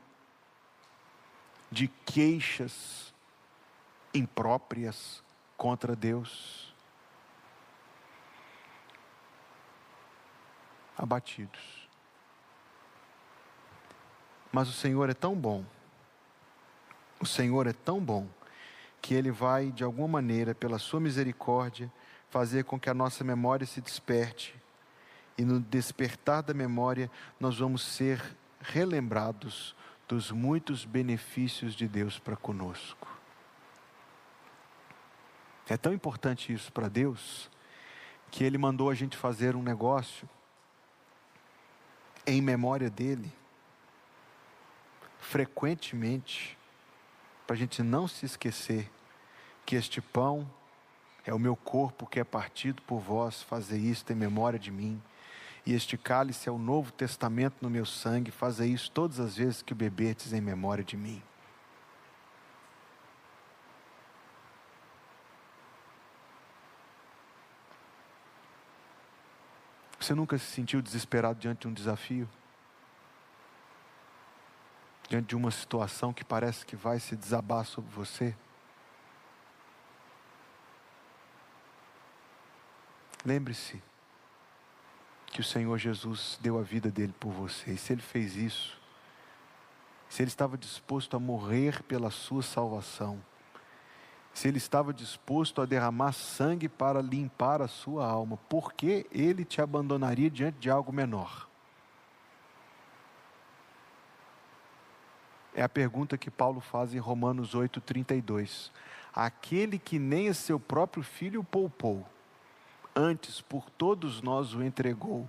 [1.71, 3.15] de queixas
[4.13, 5.23] impróprias
[5.57, 6.70] contra Deus.
[11.01, 11.89] Abatidos.
[14.53, 15.65] Mas o Senhor é tão bom,
[17.19, 18.29] o Senhor é tão bom,
[19.01, 21.91] que Ele vai, de alguma maneira, pela Sua misericórdia,
[22.29, 24.55] fazer com que a nossa memória se desperte,
[25.39, 28.23] e no despertar da memória, nós vamos ser
[28.61, 29.75] relembrados
[30.07, 33.09] dos muitos benefícios de Deus para conosco.
[35.67, 37.49] É tão importante isso para Deus,
[38.31, 40.29] que Ele mandou a gente fazer um negócio
[42.31, 43.33] em memória dele,
[45.19, 46.57] frequentemente,
[47.45, 48.89] para a gente não se esquecer
[49.67, 50.49] que este pão
[51.27, 55.03] é o meu corpo que é partido por vós, fazer isto em memória de mim.
[55.67, 59.61] E este cálice é o novo testamento no meu sangue, fazer isso todas as vezes
[59.61, 61.21] que beberdes em memória de mim.
[70.11, 72.29] Você nunca se sentiu desesperado diante de um desafio?
[75.09, 78.35] Diante de uma situação que parece que vai se desabar sobre você?
[83.25, 83.81] Lembre-se
[85.27, 87.75] que o Senhor Jesus deu a vida dele por você.
[87.75, 88.81] E se ele fez isso,
[90.09, 93.25] se ele estava disposto a morrer pela sua salvação,
[94.33, 99.45] se ele estava disposto a derramar sangue para limpar a sua alma, por que ele
[99.45, 101.49] te abandonaria diante de algo menor?
[105.55, 108.71] É a pergunta que Paulo faz em Romanos 8,32.
[109.13, 112.07] Aquele que nem a seu próprio filho poupou,
[112.95, 115.29] antes por todos nós o entregou,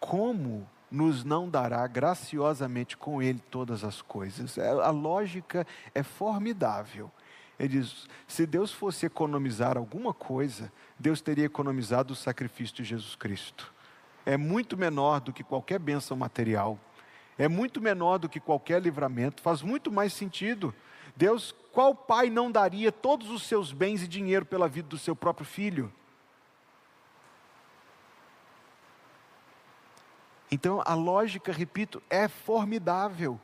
[0.00, 4.58] como nos não dará graciosamente com ele todas as coisas?
[4.58, 7.10] É, a lógica é formidável.
[7.58, 13.14] Ele diz: se Deus fosse economizar alguma coisa, Deus teria economizado o sacrifício de Jesus
[13.14, 13.72] Cristo.
[14.24, 16.78] É muito menor do que qualquer bênção material,
[17.36, 20.74] é muito menor do que qualquer livramento, faz muito mais sentido.
[21.16, 25.14] Deus, qual pai não daria todos os seus bens e dinheiro pela vida do seu
[25.14, 25.92] próprio filho?
[30.50, 33.40] Então a lógica, repito, é formidável.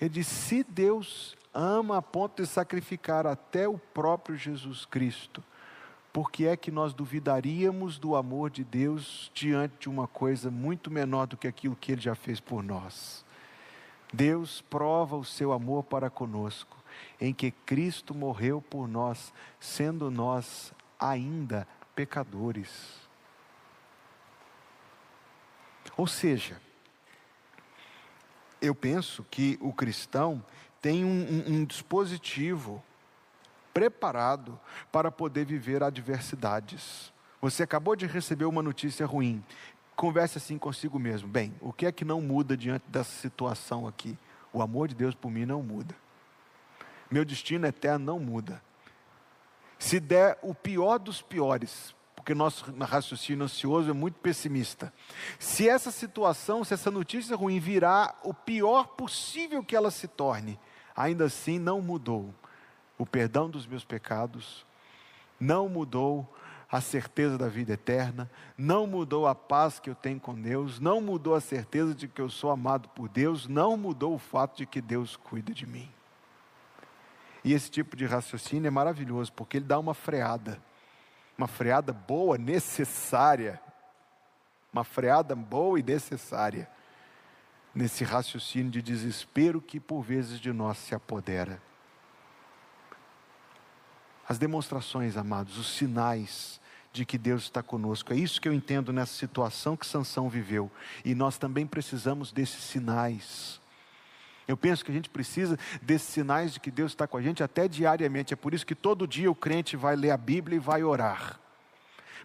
[0.00, 5.42] Ele diz: se Deus ama a ponto de sacrificar até o próprio Jesus Cristo.
[6.12, 10.90] Por que é que nós duvidaríamos do amor de Deus diante de uma coisa muito
[10.90, 13.24] menor do que aquilo que Ele já fez por nós?
[14.12, 16.76] Deus prova o seu amor para conosco,
[17.18, 23.00] em que Cristo morreu por nós, sendo nós ainda pecadores.
[25.96, 26.60] Ou seja,
[28.60, 30.44] eu penso que o cristão
[30.82, 32.82] tem um, um, um dispositivo
[33.72, 34.58] preparado
[34.90, 37.12] para poder viver adversidades.
[37.40, 39.42] Você acabou de receber uma notícia ruim.
[39.94, 41.28] converse assim consigo mesmo.
[41.28, 44.18] Bem, o que é que não muda diante dessa situação aqui?
[44.52, 45.94] O amor de Deus por mim não muda.
[47.08, 48.60] Meu destino eterno não muda.
[49.78, 54.92] Se der o pior dos piores, porque nosso raciocínio ansioso é muito pessimista.
[55.38, 60.58] Se essa situação, se essa notícia ruim virá o pior possível que ela se torne,
[60.96, 62.34] ainda assim não mudou
[62.98, 64.64] o perdão dos meus pecados,
[65.40, 66.28] não mudou
[66.70, 71.00] a certeza da vida eterna, não mudou a paz que eu tenho com Deus, não
[71.00, 74.66] mudou a certeza de que eu sou amado por Deus, não mudou o fato de
[74.66, 75.90] que Deus cuida de mim.
[77.44, 80.62] E esse tipo de raciocínio é maravilhoso, porque ele dá uma freada,
[81.36, 83.60] uma freada boa, necessária,
[84.72, 86.68] uma freada boa e necessária
[87.74, 91.60] nesse raciocínio de desespero que por vezes de nós se apodera.
[94.28, 96.60] As demonstrações, amados, os sinais
[96.92, 98.12] de que Deus está conosco.
[98.12, 100.70] É isso que eu entendo nessa situação que Sansão viveu.
[101.04, 103.60] E nós também precisamos desses sinais.
[104.46, 107.42] Eu penso que a gente precisa desses sinais de que Deus está com a gente
[107.42, 108.34] até diariamente.
[108.34, 111.41] É por isso que todo dia o crente vai ler a Bíblia e vai orar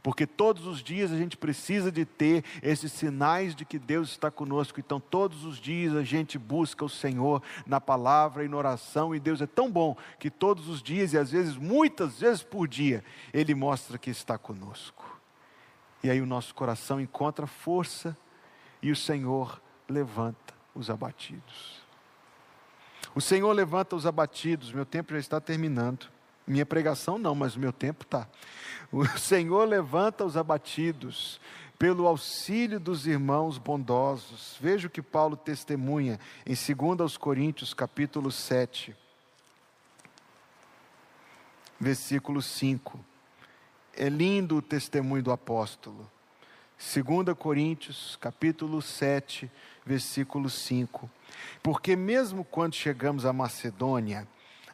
[0.01, 4.29] porque todos os dias a gente precisa de ter esses sinais de que Deus está
[4.31, 4.79] conosco.
[4.79, 9.19] Então, todos os dias a gente busca o Senhor na palavra e na oração, e
[9.19, 13.03] Deus é tão bom que todos os dias, e às vezes, muitas vezes por dia,
[13.33, 15.19] Ele mostra que está conosco.
[16.03, 18.15] E aí o nosso coração encontra força
[18.81, 21.81] e o Senhor levanta os abatidos.
[23.15, 26.07] O Senhor levanta os abatidos, meu tempo já está terminando.
[26.47, 28.27] Minha pregação não, mas o meu tempo está.
[28.91, 31.41] O Senhor levanta os abatidos
[31.77, 34.55] pelo auxílio dos irmãos bondosos.
[34.59, 38.95] Veja o que Paulo testemunha em 2 Coríntios, capítulo 7,
[41.79, 42.99] versículo 5.
[43.93, 46.09] É lindo o testemunho do apóstolo.
[46.77, 49.51] 2 Coríntios, capítulo 7,
[49.85, 51.09] versículo 5.
[51.61, 54.27] Porque mesmo quando chegamos à Macedônia,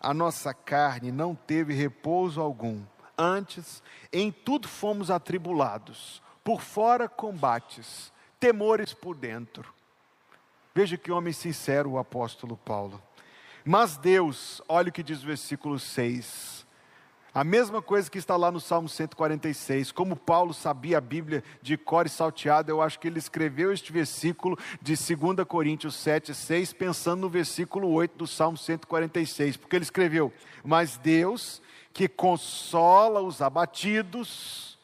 [0.03, 2.83] a nossa carne não teve repouso algum.
[3.17, 9.73] Antes, em tudo fomos atribulados, por fora combates, temores por dentro.
[10.75, 13.01] Veja que homem sincero o apóstolo Paulo.
[13.63, 16.62] Mas Deus, olha o que diz o versículo 6.
[17.35, 19.91] A mesma coisa que está lá no Salmo 146.
[19.91, 23.91] Como Paulo sabia a Bíblia de cor e salteado, eu acho que ele escreveu este
[23.91, 29.57] versículo de 2 Coríntios 7, 6, pensando no versículo 8 do Salmo 146.
[29.57, 30.31] Porque ele escreveu:
[30.63, 31.59] Mas Deus,
[31.91, 34.77] que consola os abatidos,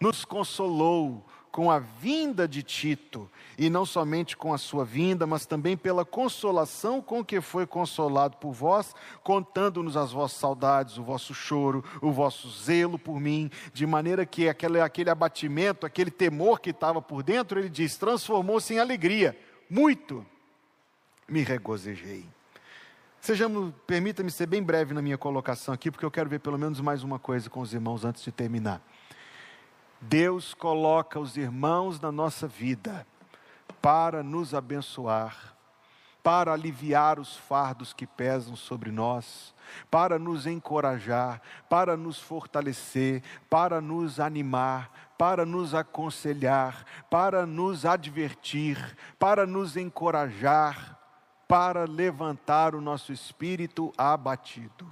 [0.00, 1.24] nos consolou
[1.58, 6.04] com a vinda de Tito, e não somente com a sua vinda, mas também pela
[6.04, 8.94] consolação com que foi consolado por vós,
[9.24, 14.48] contando-nos as vossas saudades, o vosso choro, o vosso zelo por mim, de maneira que
[14.48, 19.36] aquele, aquele abatimento, aquele temor que estava por dentro, ele diz, transformou-se em alegria,
[19.68, 20.24] muito
[21.28, 22.24] me regozijei.
[23.20, 26.80] Sejamos, permita-me ser bem breve na minha colocação aqui, porque eu quero ver pelo menos
[26.80, 28.80] mais uma coisa com os irmãos antes de terminar.
[30.00, 33.06] Deus coloca os irmãos na nossa vida
[33.82, 35.54] para nos abençoar,
[36.22, 39.54] para aliviar os fardos que pesam sobre nós,
[39.90, 48.96] para nos encorajar, para nos fortalecer, para nos animar, para nos aconselhar, para nos advertir,
[49.18, 50.96] para nos encorajar,
[51.48, 54.88] para levantar o nosso espírito abatido.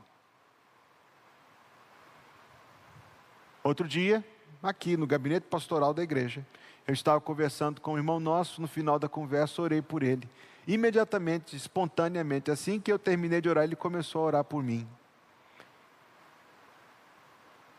[3.62, 4.24] Outro dia,
[4.62, 6.46] aqui no gabinete pastoral da igreja.
[6.86, 10.28] Eu estava conversando com um irmão nosso, no final da conversa orei por ele.
[10.66, 14.86] Imediatamente, espontaneamente, assim que eu terminei de orar, ele começou a orar por mim.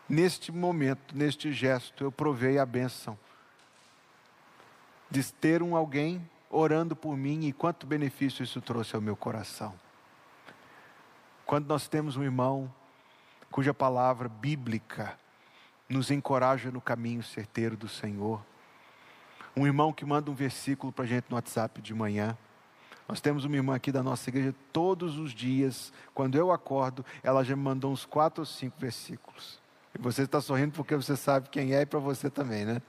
[0.07, 3.17] Neste momento, neste gesto, eu provei a bênção
[5.09, 9.73] de ter um alguém orando por mim e quanto benefício isso trouxe ao meu coração.
[11.45, 12.73] Quando nós temos um irmão
[13.51, 15.17] cuja palavra bíblica
[15.89, 18.43] nos encoraja no caminho certeiro do Senhor.
[19.55, 22.37] Um irmão que manda um versículo para a gente no WhatsApp de manhã.
[23.07, 27.43] Nós temos uma irmã aqui da nossa igreja, todos os dias, quando eu acordo, ela
[27.43, 29.61] já me mandou uns quatro ou cinco versículos.
[29.97, 32.81] E você está sorrindo porque você sabe quem é e para você também, né?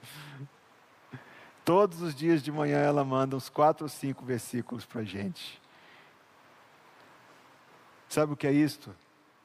[1.63, 5.61] Todos os dias de manhã ela manda uns quatro ou cinco versículos para a gente.
[8.09, 8.93] Sabe o que é isto?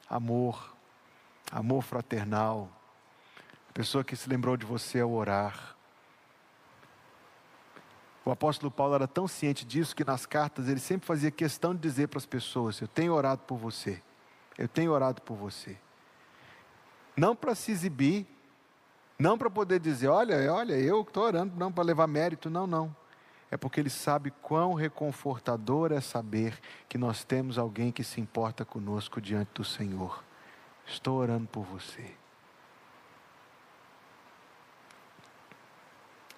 [0.09, 0.75] Amor,
[1.51, 2.69] amor fraternal,
[3.75, 5.75] pessoa que se lembrou de você ao orar.
[8.23, 11.81] O apóstolo Paulo era tão ciente disso que nas cartas ele sempre fazia questão de
[11.81, 14.01] dizer para as pessoas: Eu tenho orado por você,
[14.57, 15.77] eu tenho orado por você.
[17.17, 18.25] Não para se exibir,
[19.17, 22.93] Não para poder dizer, olha, olha, eu estou orando, não para levar mérito, não, não.
[23.49, 26.59] É porque ele sabe quão reconfortador é saber
[26.89, 30.21] que nós temos alguém que se importa conosco diante do Senhor.
[30.85, 32.24] Estou orando por você.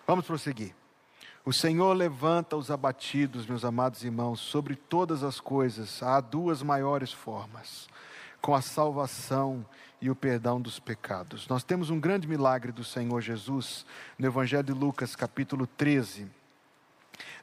[0.08, 0.74] Vamos prosseguir.
[1.44, 6.02] O Senhor levanta os abatidos, meus amados irmãos, sobre todas as coisas.
[6.02, 7.90] Há duas maiores formas:
[8.42, 9.66] com a salvação
[10.02, 11.46] e o perdão dos pecados.
[11.50, 13.86] Nós temos um grande milagre do Senhor Jesus
[14.18, 16.26] no Evangelho de Lucas, capítulo 13,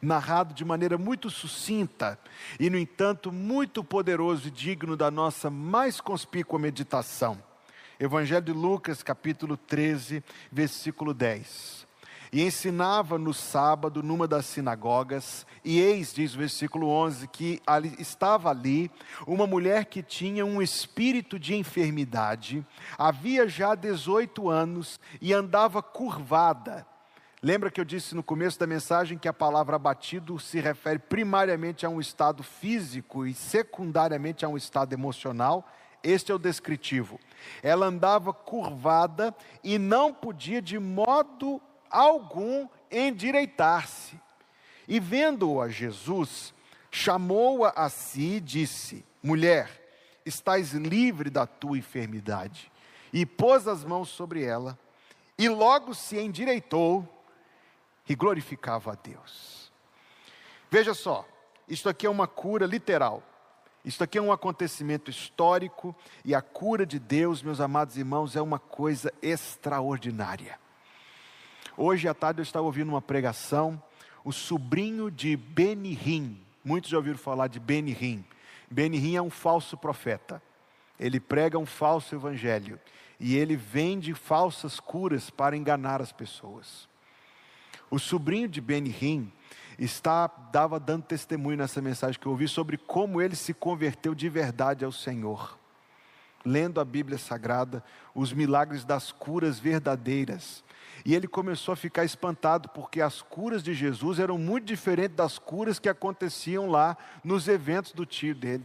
[0.00, 2.18] narrado de maneira muito sucinta
[2.58, 7.36] e, no entanto, muito poderoso e digno da nossa mais conspícua meditação.
[8.00, 11.83] Evangelho de Lucas, capítulo 13, versículo 10
[12.34, 17.94] e ensinava no sábado numa das sinagogas, e eis, diz o versículo 11, que ali,
[17.96, 18.90] estava ali
[19.24, 22.66] uma mulher que tinha um espírito de enfermidade,
[22.98, 26.84] havia já 18 anos e andava curvada.
[27.40, 31.86] Lembra que eu disse no começo da mensagem que a palavra abatido se refere primariamente
[31.86, 35.70] a um estado físico e secundariamente a um estado emocional?
[36.02, 37.20] Este é o descritivo.
[37.62, 39.32] Ela andava curvada
[39.62, 41.62] e não podia de modo
[41.94, 44.20] algum endireitar-se.
[44.86, 46.52] E vendo-o a Jesus,
[46.90, 49.70] chamou-a a si e disse: Mulher,
[50.26, 52.70] estás livre da tua enfermidade.
[53.12, 54.78] E pôs as mãos sobre ela,
[55.38, 57.08] e logo se endireitou
[58.08, 59.72] e glorificava a Deus.
[60.70, 61.26] Veja só,
[61.68, 63.22] isto aqui é uma cura literal.
[63.84, 68.40] Isto aqui é um acontecimento histórico e a cura de Deus, meus amados irmãos, é
[68.40, 70.58] uma coisa extraordinária.
[71.76, 73.82] Hoje à tarde eu estava ouvindo uma pregação,
[74.24, 76.40] o sobrinho de Benihim.
[76.64, 78.24] Muitos já ouviram falar de Benihim.
[78.70, 80.40] Benihim é um falso profeta.
[81.00, 82.78] Ele prega um falso evangelho
[83.18, 86.88] e ele vende falsas curas para enganar as pessoas.
[87.90, 89.32] O sobrinho de Benihim
[89.76, 94.28] está dava dando testemunho nessa mensagem que eu ouvi sobre como ele se converteu de
[94.28, 95.58] verdade ao Senhor.
[96.44, 97.82] Lendo a Bíblia Sagrada,
[98.14, 100.62] os milagres das curas verdadeiras,
[101.04, 105.38] e ele começou a ficar espantado, porque as curas de Jesus eram muito diferentes das
[105.38, 108.64] curas que aconteciam lá nos eventos do tio dele.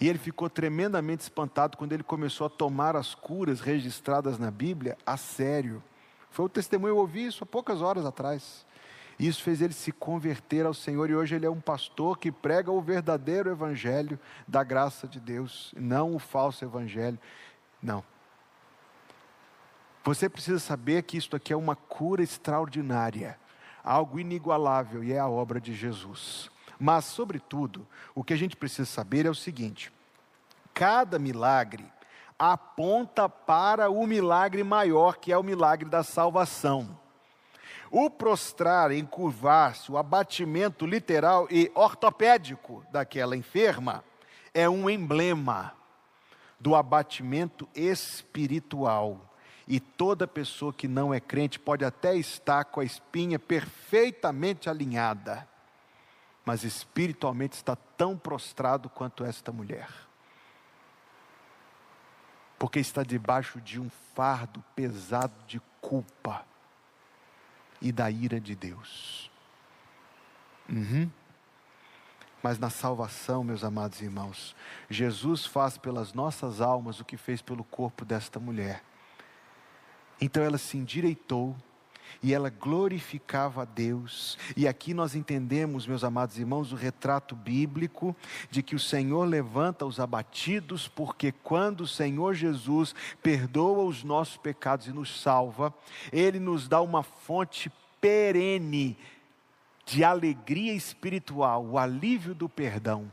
[0.00, 4.96] E ele ficou tremendamente espantado quando ele começou a tomar as curas registradas na Bíblia
[5.04, 5.82] a sério.
[6.30, 8.64] Foi o testemunho, eu ouvi isso há poucas horas atrás.
[9.18, 12.70] Isso fez ele se converter ao Senhor e hoje ele é um pastor que prega
[12.70, 17.18] o verdadeiro evangelho da graça de Deus, não o falso evangelho.
[17.80, 18.02] Não.
[20.04, 23.38] Você precisa saber que isto aqui é uma cura extraordinária,
[23.82, 26.50] algo inigualável e é a obra de Jesus.
[26.78, 29.90] Mas, sobretudo, o que a gente precisa saber é o seguinte:
[30.74, 31.90] cada milagre
[32.38, 36.98] aponta para o milagre maior, que é o milagre da salvação.
[37.90, 44.04] O prostrar, encurvar-se, o abatimento literal e ortopédico daquela enferma
[44.52, 45.72] é um emblema
[46.60, 49.33] do abatimento espiritual
[49.66, 55.48] e toda pessoa que não é crente pode até estar com a espinha perfeitamente alinhada,
[56.44, 59.88] mas espiritualmente está tão prostrado quanto esta mulher.
[62.58, 66.44] Porque está debaixo de um fardo pesado de culpa
[67.80, 69.30] e da ira de Deus.
[70.68, 71.10] Uhum.
[72.42, 74.54] Mas na salvação, meus amados irmãos,
[74.90, 78.82] Jesus faz pelas nossas almas o que fez pelo corpo desta mulher
[80.24, 81.54] então ela se endireitou
[82.22, 84.38] e ela glorificava a Deus.
[84.56, 88.16] E aqui nós entendemos, meus amados irmãos, o retrato bíblico
[88.50, 94.38] de que o Senhor levanta os abatidos, porque quando o Senhor Jesus perdoa os nossos
[94.38, 95.74] pecados e nos salva,
[96.10, 97.70] Ele nos dá uma fonte
[98.00, 98.96] perene
[99.84, 103.12] de alegria espiritual, o alívio do perdão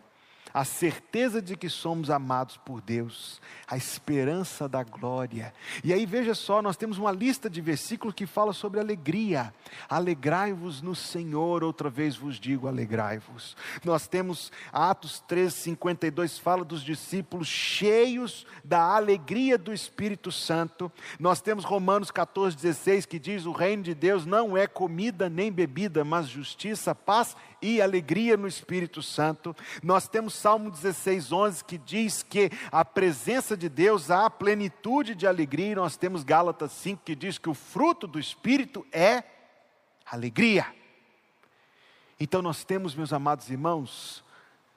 [0.54, 5.54] a certeza de que somos amados por Deus, a esperança da glória.
[5.84, 9.54] E aí veja só, nós temos uma lista de versículos que fala sobre alegria.
[9.89, 13.56] Alegrai-vos no Senhor, outra vez vos digo, alegrai-vos.
[13.84, 20.91] Nós temos Atos 13, 52, fala dos discípulos cheios da alegria do Espírito Santo.
[21.20, 25.52] Nós temos Romanos 14, 16, que diz: o reino de Deus não é comida nem
[25.52, 27.51] bebida, mas justiça, paz e
[27.82, 29.55] alegria no Espírito Santo.
[29.84, 35.28] Nós temos Salmo 16, 11, que diz que a presença de Deus há plenitude de
[35.28, 39.24] alegria, e nós temos Gálatas 5, que diz que o fruto do Espírito é
[40.05, 40.66] alegria.
[42.20, 44.24] Então nós temos, meus amados irmãos,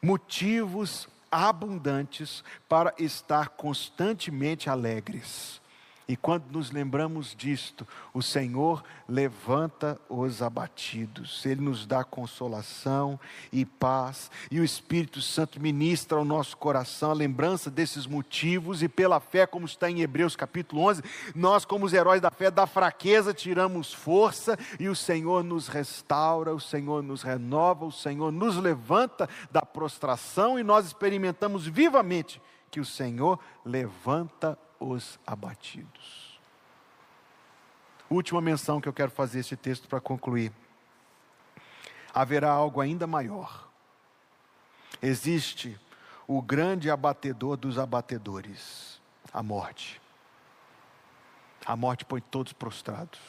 [0.01, 5.61] motivos abundantes para estar constantemente alegres.
[6.07, 13.19] E quando nos lembramos disto, o Senhor levanta os abatidos, Ele nos dá consolação
[13.51, 18.89] e paz, e o Espírito Santo ministra ao nosso coração a lembrança desses motivos, e
[18.89, 21.03] pela fé, como está em Hebreus capítulo 11,
[21.35, 26.55] nós, como os heróis da fé, da fraqueza tiramos força, e o Senhor nos restaura,
[26.55, 32.81] o Senhor nos renova, o Senhor nos levanta da prostração, e nós experimentamos vivamente que
[32.81, 36.39] o Senhor levanta os abatidos.
[38.09, 40.53] Última menção que eu quero fazer este texto para concluir.
[42.13, 43.69] Haverá algo ainda maior.
[45.03, 45.79] Existe
[46.27, 49.01] o grande abatedor dos abatedores,
[49.33, 50.01] a morte.
[51.67, 53.21] A morte põe todos prostrados.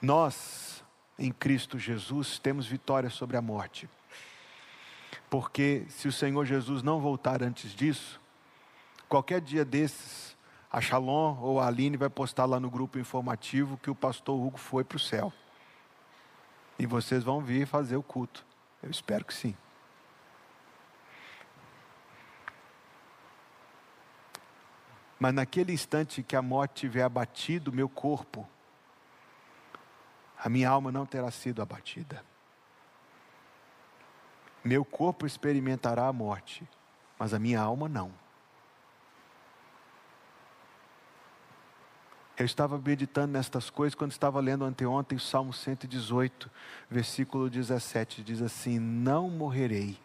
[0.00, 0.82] Nós,
[1.18, 3.88] em Cristo Jesus, temos vitória sobre a morte.
[5.30, 8.20] Porque se o Senhor Jesus não voltar antes disso,
[9.08, 10.36] qualquer dia desses,
[10.70, 14.58] a Shalom ou a Aline vai postar lá no grupo informativo que o pastor Hugo
[14.58, 15.32] foi para o céu.
[16.76, 18.44] E vocês vão vir fazer o culto.
[18.82, 19.56] Eu espero que sim.
[25.18, 28.48] Mas naquele instante que a morte tiver abatido meu corpo,
[30.38, 32.24] a minha alma não terá sido abatida.
[34.64, 36.68] Meu corpo experimentará a morte,
[37.18, 38.12] mas a minha alma não.
[42.36, 46.50] Eu estava meditando nestas coisas quando estava lendo anteontem o Salmo 118,
[46.90, 49.98] versículo 17, diz assim: Não morrerei,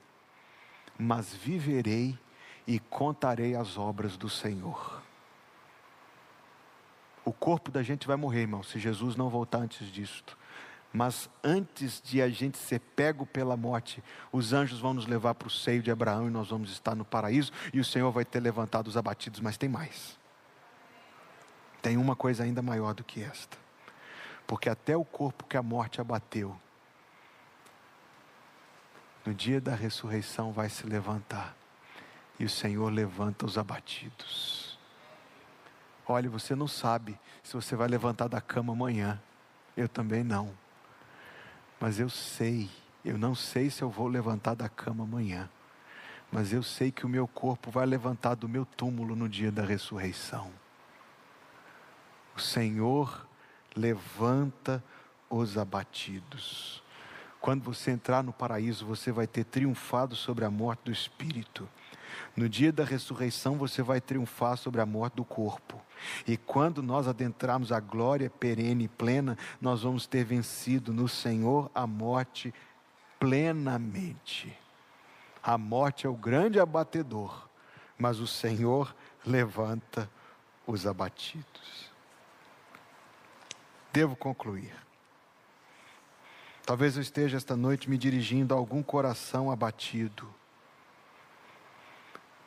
[0.99, 2.19] mas viverei
[2.67, 5.01] e contarei as obras do Senhor.
[7.23, 10.37] O corpo da gente vai morrer, irmão, se Jesus não voltar antes disto.
[10.95, 15.49] Mas antes de a gente ser pego pela morte, os anjos vão nos levar para
[15.49, 18.39] o seio de Abraão e nós vamos estar no paraíso e o Senhor vai ter
[18.39, 20.17] levantado os abatidos, mas tem mais.
[21.81, 23.57] Tem uma coisa ainda maior do que esta.
[24.47, 26.57] Porque até o corpo que a morte abateu,
[29.25, 31.57] no dia da ressurreição vai se levantar.
[32.39, 34.79] E o Senhor levanta os abatidos.
[36.07, 39.21] Olha, você não sabe se você vai levantar da cama amanhã.
[39.75, 40.63] Eu também não.
[41.79, 42.69] Mas eu sei,
[43.03, 45.49] eu não sei se eu vou levantar da cama amanhã,
[46.31, 49.63] mas eu sei que o meu corpo vai levantar do meu túmulo no dia da
[49.63, 50.51] ressurreição.
[52.35, 53.25] O Senhor
[53.75, 54.83] levanta
[55.29, 56.83] os abatidos.
[57.39, 61.69] Quando você entrar no paraíso, você vai ter triunfado sobre a morte do espírito.
[62.35, 65.81] No dia da ressurreição, você vai triunfar sobre a morte do corpo.
[66.27, 71.71] E quando nós adentrarmos a glória perene e plena, nós vamos ter vencido no Senhor
[71.73, 72.53] a morte
[73.19, 74.57] plenamente.
[75.41, 77.47] A morte é o grande abatedor,
[77.97, 78.95] mas o Senhor
[79.25, 80.09] levanta
[80.67, 81.91] os abatidos.
[83.93, 84.73] Devo concluir.
[86.65, 90.27] Talvez eu esteja esta noite me dirigindo a algum coração abatido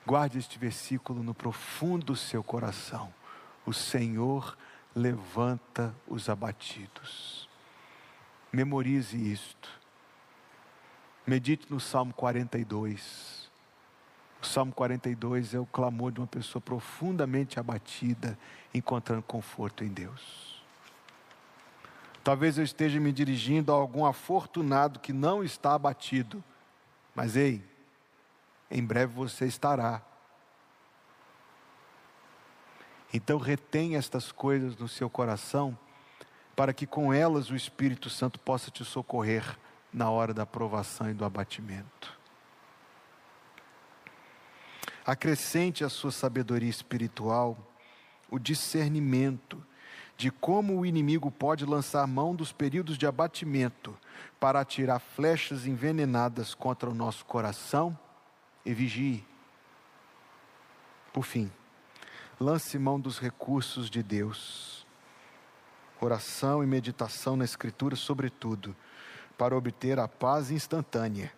[0.08, 3.12] Guarde este versículo no profundo do seu coração.
[3.66, 4.56] O Senhor
[4.96, 7.46] levanta os abatidos.
[8.50, 9.68] Memorize isto.
[11.26, 13.50] Medite no Salmo 42.
[14.40, 18.38] O Salmo 42 é o clamor de uma pessoa profundamente abatida,
[18.72, 20.64] encontrando conforto em Deus.
[22.24, 26.42] Talvez eu esteja me dirigindo a algum afortunado que não está abatido,
[27.14, 27.62] mas ei,
[28.70, 30.02] em breve você estará.
[33.12, 35.76] Então retenha estas coisas no seu coração,
[36.54, 39.58] para que com elas o Espírito Santo possa te socorrer
[39.92, 42.18] na hora da provação e do abatimento.
[45.06, 47.56] Acrescente à sua sabedoria espiritual
[48.30, 49.64] o discernimento
[50.18, 53.96] de como o inimigo pode lançar mão dos períodos de abatimento
[54.38, 57.98] para atirar flechas envenenadas contra o nosso coração
[58.68, 59.24] e vigie.
[61.10, 61.50] Por fim,
[62.38, 64.86] lance mão dos recursos de Deus.
[65.98, 68.76] Oração e meditação na Escritura, sobretudo,
[69.38, 71.32] para obter a paz instantânea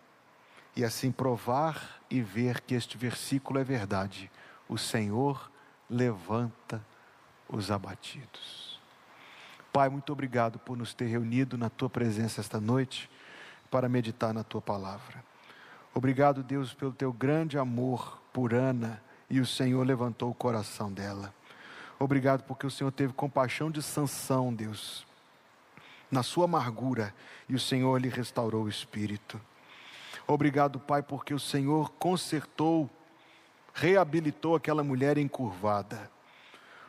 [0.75, 4.29] e assim provar e ver que este versículo é verdade.
[4.69, 5.53] O Senhor
[5.89, 6.85] levanta
[7.49, 8.81] os abatidos.
[9.73, 13.09] Pai, muito obrigado por nos ter reunido na tua presença esta noite
[13.71, 15.30] para meditar na tua palavra.
[15.93, 21.35] Obrigado, Deus, pelo teu grande amor por Ana e o Senhor levantou o coração dela.
[21.99, 25.07] Obrigado porque o Senhor teve compaixão de Sansão, Deus,
[26.11, 27.13] na sua amargura
[27.49, 29.41] e o Senhor lhe restaurou o espírito.
[30.27, 32.89] Obrigado, Pai, porque o Senhor consertou,
[33.75, 36.11] reabilitou aquela mulher encurvada.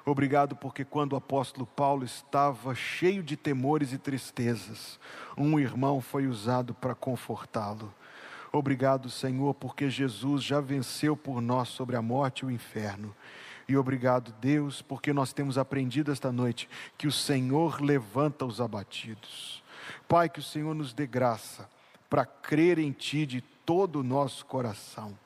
[0.05, 4.99] Obrigado porque quando o apóstolo Paulo estava cheio de temores e tristezas,
[5.35, 7.93] um irmão foi usado para confortá-lo.
[8.51, 13.15] Obrigado, Senhor, porque Jesus já venceu por nós sobre a morte e o inferno.
[13.67, 19.63] E obrigado, Deus, porque nós temos aprendido esta noite que o Senhor levanta os abatidos.
[20.07, 21.69] Pai, que o Senhor nos dê graça
[22.09, 25.17] para crer em Ti de todo o nosso coração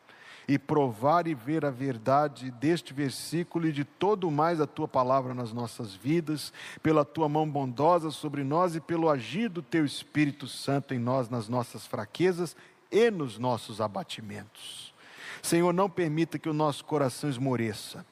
[0.47, 5.33] e provar e ver a verdade deste versículo e de todo mais a tua palavra
[5.33, 6.53] nas nossas vidas,
[6.83, 11.29] pela tua mão bondosa sobre nós e pelo agir do teu Espírito Santo em nós,
[11.29, 12.55] nas nossas fraquezas
[12.91, 14.93] e nos nossos abatimentos.
[15.41, 18.05] Senhor, não permita que o nosso coração esmoreça,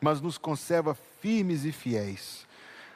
[0.00, 2.46] mas nos conserva firmes e fiéis,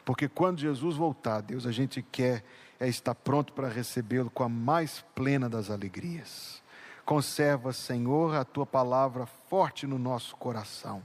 [0.04, 2.44] porque quando Jesus voltar, Deus, a gente quer
[2.80, 6.62] é estar pronto para recebê-lo com a mais plena das alegrias.
[7.04, 11.02] Conserva, Senhor, a tua palavra forte no nosso coração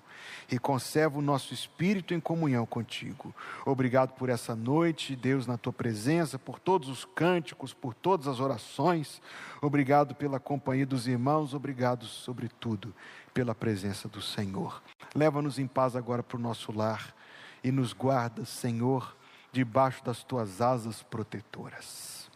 [0.51, 3.33] e conserva o nosso espírito em comunhão contigo.
[3.65, 8.39] Obrigado por essa noite, Deus, na tua presença, por todos os cânticos, por todas as
[8.39, 9.21] orações.
[9.61, 12.93] Obrigado pela companhia dos irmãos, obrigado, sobretudo,
[13.33, 14.81] pela presença do Senhor.
[15.15, 17.15] Leva-nos em paz agora para o nosso lar
[17.63, 19.15] e nos guarda, Senhor,
[19.51, 22.29] debaixo das tuas asas protetoras.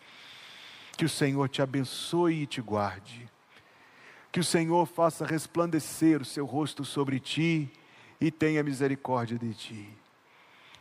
[0.98, 3.30] Que o Senhor te abençoe e te guarde
[4.32, 7.70] que o Senhor faça resplandecer o seu rosto sobre ti
[8.22, 9.90] e tenha misericórdia de ti.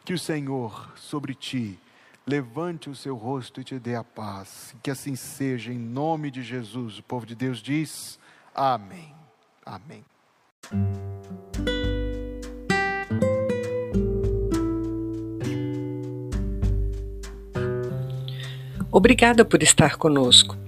[0.05, 1.79] Que o Senhor sobre ti
[2.27, 4.75] levante o seu rosto e te dê a paz.
[4.83, 6.99] Que assim seja, em nome de Jesus.
[6.99, 8.19] O povo de Deus diz:
[8.55, 9.15] Amém.
[9.65, 10.05] Amém.
[18.91, 20.68] Obrigada por estar conosco.